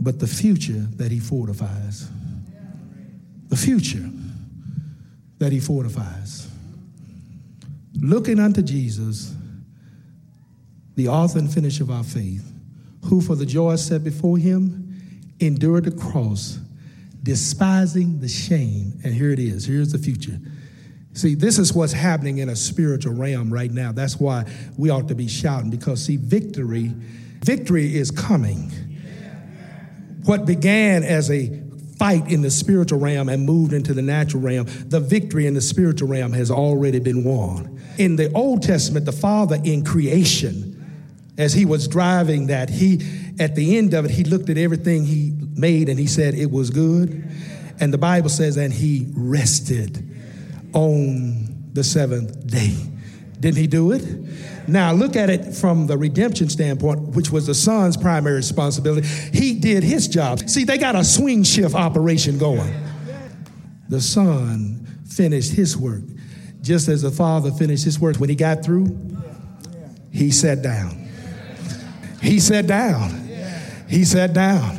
but 0.00 0.20
the 0.20 0.26
future 0.26 0.86
that 0.96 1.10
he 1.10 1.18
fortifies. 1.18 2.08
The 3.48 3.56
future 3.56 4.08
that 5.38 5.50
he 5.50 5.58
fortifies. 5.58 6.48
Looking 8.00 8.38
unto 8.38 8.62
Jesus, 8.62 9.34
the 10.94 11.08
author 11.08 11.40
and 11.40 11.52
finisher 11.52 11.82
of 11.82 11.90
our 11.90 12.04
faith, 12.04 12.48
who 13.04 13.20
for 13.20 13.34
the 13.34 13.46
joy 13.46 13.76
set 13.76 14.04
before 14.04 14.38
him 14.38 14.84
endured 15.40 15.84
the 15.84 15.90
cross, 15.90 16.58
despising 17.22 18.20
the 18.20 18.28
shame. 18.28 19.00
And 19.04 19.14
here 19.14 19.30
it 19.30 19.38
is 19.38 19.66
here's 19.66 19.92
the 19.92 19.98
future 19.98 20.38
See, 21.18 21.34
this 21.34 21.58
is 21.58 21.72
what's 21.72 21.92
happening 21.92 22.38
in 22.38 22.48
a 22.48 22.54
spiritual 22.54 23.12
realm 23.12 23.52
right 23.52 23.72
now. 23.72 23.90
That's 23.90 24.20
why 24.20 24.44
we 24.76 24.90
ought 24.90 25.08
to 25.08 25.16
be 25.16 25.26
shouting 25.26 25.68
because, 25.68 26.04
see, 26.04 26.16
victory, 26.16 26.92
victory 27.44 27.96
is 27.96 28.12
coming. 28.12 28.70
What 30.26 30.46
began 30.46 31.02
as 31.02 31.28
a 31.28 31.60
fight 31.98 32.30
in 32.30 32.42
the 32.42 32.52
spiritual 32.52 33.00
realm 33.00 33.28
and 33.28 33.44
moved 33.44 33.72
into 33.72 33.94
the 33.94 34.02
natural 34.02 34.44
realm, 34.44 34.66
the 34.86 35.00
victory 35.00 35.48
in 35.48 35.54
the 35.54 35.60
spiritual 35.60 36.06
realm 36.06 36.32
has 36.34 36.52
already 36.52 37.00
been 37.00 37.24
won. 37.24 37.80
In 37.98 38.14
the 38.14 38.32
Old 38.32 38.62
Testament, 38.62 39.04
the 39.04 39.10
Father 39.10 39.58
in 39.64 39.84
creation, 39.84 40.77
as 41.38 41.52
he 41.52 41.64
was 41.64 41.88
driving 41.88 42.48
that, 42.48 42.68
he 42.68 43.00
at 43.38 43.54
the 43.54 43.78
end 43.78 43.94
of 43.94 44.04
it, 44.04 44.10
he 44.10 44.24
looked 44.24 44.50
at 44.50 44.58
everything 44.58 45.04
he 45.04 45.32
made 45.54 45.88
and 45.88 45.98
he 45.98 46.08
said 46.08 46.34
it 46.34 46.50
was 46.50 46.70
good. 46.70 47.30
And 47.80 47.94
the 47.94 47.98
Bible 47.98 48.28
says, 48.28 48.56
and 48.56 48.72
he 48.72 49.06
rested 49.14 50.04
on 50.74 51.70
the 51.72 51.84
seventh 51.84 52.46
day. 52.48 52.74
Didn't 53.38 53.58
he 53.58 53.68
do 53.68 53.92
it? 53.92 54.04
Now, 54.68 54.92
look 54.92 55.14
at 55.14 55.30
it 55.30 55.54
from 55.54 55.86
the 55.86 55.96
redemption 55.96 56.48
standpoint, 56.48 57.14
which 57.14 57.30
was 57.30 57.46
the 57.46 57.54
son's 57.54 57.96
primary 57.96 58.34
responsibility. 58.34 59.06
He 59.06 59.54
did 59.54 59.84
his 59.84 60.08
job. 60.08 60.40
See, 60.40 60.64
they 60.64 60.76
got 60.76 60.96
a 60.96 61.04
swing 61.04 61.44
shift 61.44 61.74
operation 61.74 62.36
going. 62.36 62.74
The 63.88 64.00
son 64.00 64.86
finished 65.06 65.52
his 65.52 65.76
work, 65.76 66.02
just 66.60 66.88
as 66.88 67.02
the 67.02 67.12
father 67.12 67.52
finished 67.52 67.84
his 67.84 68.00
work. 68.00 68.16
When 68.16 68.28
he 68.28 68.34
got 68.34 68.64
through, 68.64 68.86
he 70.12 70.32
sat 70.32 70.60
down. 70.62 71.07
He 72.20 72.40
sat 72.40 72.66
down. 72.66 73.28
He 73.88 74.04
sat 74.04 74.32
down 74.32 74.78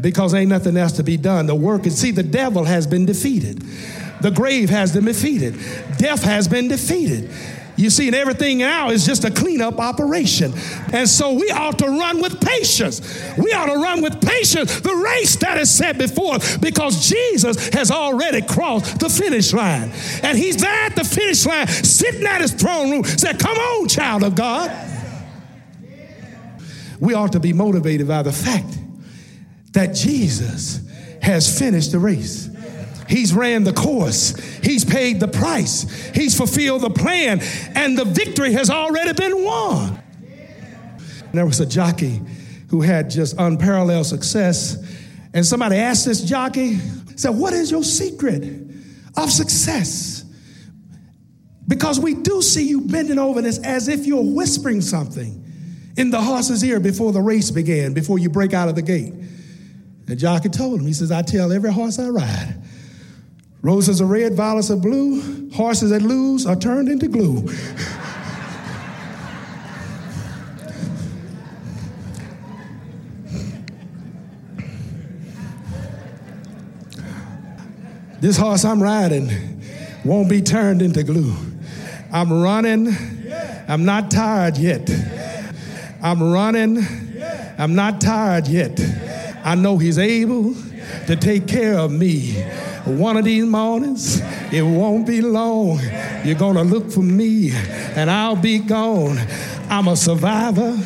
because 0.00 0.34
ain't 0.34 0.50
nothing 0.50 0.76
else 0.76 0.92
to 0.92 1.02
be 1.02 1.16
done. 1.16 1.46
The 1.46 1.54
work, 1.54 1.84
and 1.84 1.92
see, 1.92 2.10
the 2.10 2.22
devil 2.22 2.64
has 2.64 2.86
been 2.86 3.06
defeated. 3.06 3.62
The 4.20 4.30
grave 4.30 4.70
has 4.70 4.92
been 4.92 5.06
defeated. 5.06 5.54
Death 5.96 6.22
has 6.22 6.46
been 6.46 6.68
defeated. 6.68 7.30
You 7.76 7.90
see, 7.90 8.06
and 8.06 8.14
everything 8.14 8.58
now 8.58 8.90
is 8.90 9.04
just 9.04 9.24
a 9.24 9.30
cleanup 9.30 9.80
operation. 9.80 10.52
And 10.92 11.08
so 11.08 11.32
we 11.32 11.50
ought 11.50 11.78
to 11.80 11.88
run 11.88 12.20
with 12.20 12.40
patience. 12.40 13.00
We 13.36 13.52
ought 13.52 13.66
to 13.66 13.76
run 13.76 14.00
with 14.00 14.20
patience 14.20 14.80
the 14.80 14.94
race 14.94 15.36
that 15.36 15.58
is 15.58 15.70
set 15.70 15.98
before 15.98 16.34
us 16.34 16.56
because 16.58 17.08
Jesus 17.08 17.68
has 17.70 17.90
already 17.90 18.42
crossed 18.42 19.00
the 19.00 19.08
finish 19.08 19.52
line. 19.52 19.90
And 20.22 20.38
he's 20.38 20.56
there 20.58 20.84
at 20.84 20.94
the 20.94 21.04
finish 21.04 21.44
line, 21.44 21.66
sitting 21.66 22.24
at 22.24 22.40
his 22.40 22.52
throne 22.52 22.90
room, 22.90 23.04
said, 23.04 23.40
Come 23.40 23.56
on, 23.56 23.88
child 23.88 24.22
of 24.22 24.36
God. 24.36 24.70
We 27.00 27.14
ought 27.14 27.32
to 27.32 27.40
be 27.40 27.52
motivated 27.52 28.08
by 28.08 28.22
the 28.22 28.32
fact 28.32 28.78
that 29.72 29.94
Jesus 29.94 30.80
has 31.22 31.58
finished 31.58 31.92
the 31.92 31.98
race. 31.98 32.48
He's 33.08 33.34
ran 33.34 33.64
the 33.64 33.72
course. 33.72 34.36
He's 34.62 34.84
paid 34.84 35.20
the 35.20 35.28
price. 35.28 35.82
He's 36.14 36.36
fulfilled 36.36 36.82
the 36.82 36.90
plan. 36.90 37.40
And 37.74 37.98
the 37.98 38.04
victory 38.04 38.52
has 38.52 38.70
already 38.70 39.12
been 39.12 39.44
won. 39.44 40.02
There 41.32 41.44
was 41.44 41.60
a 41.60 41.66
jockey 41.66 42.20
who 42.68 42.80
had 42.80 43.10
just 43.10 43.36
unparalleled 43.38 44.06
success. 44.06 44.76
And 45.34 45.44
somebody 45.44 45.76
asked 45.76 46.06
this 46.06 46.22
jockey, 46.22 46.78
said, 47.16 47.30
What 47.30 47.52
is 47.52 47.70
your 47.70 47.82
secret 47.82 48.44
of 49.16 49.30
success? 49.30 50.24
Because 51.66 51.98
we 51.98 52.14
do 52.14 52.40
see 52.42 52.66
you 52.66 52.82
bending 52.82 53.18
over 53.18 53.42
this 53.42 53.58
as 53.58 53.88
if 53.88 54.06
you're 54.06 54.22
whispering 54.22 54.80
something 54.80 55.43
in 55.96 56.10
the 56.10 56.20
horse's 56.20 56.64
ear 56.64 56.80
before 56.80 57.12
the 57.12 57.20
race 57.20 57.50
began, 57.50 57.92
before 57.92 58.18
you 58.18 58.28
break 58.28 58.52
out 58.52 58.68
of 58.68 58.74
the 58.74 58.82
gate. 58.82 59.14
The 60.06 60.16
jockey 60.16 60.48
told 60.48 60.80
him, 60.80 60.86
He 60.86 60.92
says, 60.92 61.10
I 61.10 61.22
tell 61.22 61.52
every 61.52 61.72
horse 61.72 61.98
I 61.98 62.08
ride, 62.08 62.56
roses 63.62 64.00
are 64.00 64.06
red, 64.06 64.34
violets 64.34 64.70
are 64.70 64.76
blue, 64.76 65.50
horses 65.50 65.90
that 65.90 66.02
lose 66.02 66.46
are 66.46 66.56
turned 66.56 66.88
into 66.88 67.08
glue. 67.08 67.48
This 78.20 78.38
horse 78.38 78.64
I'm 78.64 78.82
riding 78.82 79.28
won't 80.02 80.30
be 80.30 80.40
turned 80.40 80.80
into 80.80 81.02
glue. 81.02 81.36
I'm 82.10 82.32
running. 82.32 82.88
I'm 83.68 83.84
not 83.84 84.10
tired 84.10 84.56
yet. 84.56 84.88
I'm 86.04 86.22
running. 86.22 86.86
I'm 87.56 87.74
not 87.74 87.98
tired 87.98 88.46
yet. 88.46 88.78
I 89.42 89.54
know 89.54 89.78
He's 89.78 89.98
able 89.98 90.54
to 91.06 91.16
take 91.16 91.48
care 91.48 91.78
of 91.78 91.90
me. 91.90 92.34
One 92.84 93.16
of 93.16 93.24
these 93.24 93.46
mornings, 93.46 94.20
it 94.52 94.60
won't 94.60 95.06
be 95.06 95.22
long. 95.22 95.80
You're 96.22 96.34
going 96.34 96.56
to 96.56 96.62
look 96.62 96.92
for 96.92 97.00
me, 97.00 97.52
and 97.54 98.10
I'll 98.10 98.36
be 98.36 98.58
gone. 98.58 99.18
I'm 99.70 99.88
a 99.88 99.96
survivor 99.96 100.78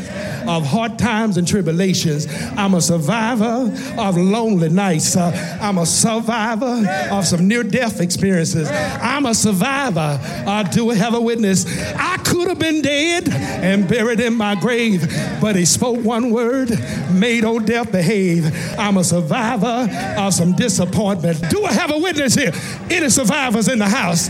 of 0.48 0.66
hard 0.66 0.98
times 0.98 1.36
and 1.36 1.46
tribulations. 1.46 2.26
I'm 2.56 2.74
a 2.74 2.80
survivor 2.80 3.72
of 3.98 4.16
lonely 4.16 4.68
nights. 4.68 5.16
Uh, 5.16 5.58
I'm 5.60 5.78
a 5.78 5.86
survivor 5.86 6.84
of 7.10 7.26
some 7.26 7.46
near 7.46 7.62
death 7.62 8.00
experiences. 8.00 8.68
I'm 8.70 9.26
a 9.26 9.34
survivor. 9.34 10.18
Uh, 10.22 10.62
do 10.64 10.90
have 10.98 11.14
a 11.14 11.20
witness? 11.20 11.66
I 11.96 12.16
could 12.18 12.48
have 12.48 12.58
been 12.58 12.82
dead 12.82 13.28
and 13.28 13.88
buried 13.88 14.20
in 14.20 14.34
my 14.34 14.54
grave, 14.54 15.06
but 15.40 15.56
he 15.56 15.64
spoke 15.64 16.04
one 16.04 16.30
word, 16.30 16.70
made 17.12 17.44
old 17.44 17.66
death 17.66 17.92
behave. 17.92 18.52
I'm 18.78 18.96
a 18.96 19.04
survivor 19.04 19.88
of 20.18 20.34
some 20.34 20.54
disappointment. 20.54 21.48
Do 21.50 21.64
I 21.64 21.72
have 21.72 21.90
a 21.90 21.98
witness 21.98 22.34
here? 22.34 22.52
Any 22.90 23.08
survivors 23.08 23.68
in 23.68 23.78
the 23.78 23.88
house? 23.88 24.28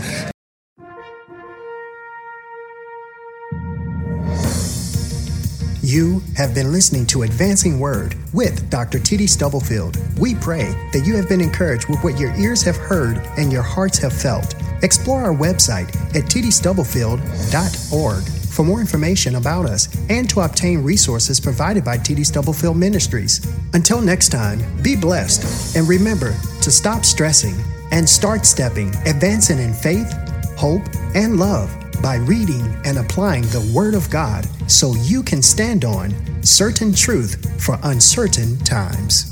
You 5.81 6.21
have 6.35 6.53
been 6.53 6.73
listening 6.73 7.05
to 7.07 7.23
Advancing 7.23 7.79
Word 7.79 8.17
with 8.33 8.69
Dr. 8.69 8.99
T.D. 8.99 9.27
Stubblefield. 9.27 9.97
We 10.19 10.35
pray 10.35 10.73
that 10.91 11.03
you 11.05 11.15
have 11.15 11.29
been 11.29 11.39
encouraged 11.39 11.87
with 11.87 12.03
what 12.03 12.19
your 12.19 12.35
ears 12.35 12.61
have 12.63 12.75
heard 12.75 13.25
and 13.37 13.49
your 13.49 13.61
hearts 13.61 13.97
have 13.99 14.11
felt. 14.11 14.55
Explore 14.83 15.23
our 15.23 15.33
website 15.33 15.87
at 16.13 16.25
tdstubblefield.org 16.25 18.23
for 18.23 18.65
more 18.65 18.81
information 18.81 19.35
about 19.35 19.67
us 19.67 19.87
and 20.09 20.29
to 20.29 20.41
obtain 20.41 20.83
resources 20.83 21.39
provided 21.39 21.85
by 21.85 21.97
TD 21.97 22.25
Stubblefield 22.25 22.75
Ministries. 22.75 23.39
Until 23.73 24.01
next 24.01 24.29
time, 24.29 24.59
be 24.83 24.97
blessed 24.97 25.77
and 25.77 25.87
remember 25.87 26.35
to 26.61 26.71
stop 26.71 27.05
stressing 27.05 27.55
and 27.91 28.07
start 28.07 28.45
stepping, 28.45 28.93
advancing 29.05 29.59
in 29.59 29.73
faith, 29.73 30.11
hope, 30.57 30.83
and 31.15 31.39
love 31.39 31.73
by 32.01 32.15
reading 32.15 32.75
and 32.85 32.97
applying 32.97 33.43
the 33.43 33.71
Word 33.73 33.93
of 33.93 34.09
God 34.09 34.47
so 34.69 34.95
you 34.95 35.23
can 35.23 35.41
stand 35.41 35.85
on 35.85 36.13
certain 36.43 36.93
truth 36.93 37.61
for 37.63 37.77
uncertain 37.83 38.57
times. 38.59 39.28